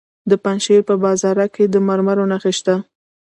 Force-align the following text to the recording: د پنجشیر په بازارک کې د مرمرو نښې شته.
د 0.29 0.31
پنجشیر 0.43 0.81
په 0.89 0.93
بازارک 1.03 1.49
کې 1.55 1.65
د 1.69 1.75
مرمرو 1.87 2.29
نښې 2.31 2.53
شته. 2.57 2.75